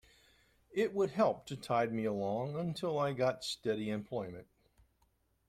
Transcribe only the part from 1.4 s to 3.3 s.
to tide me along until I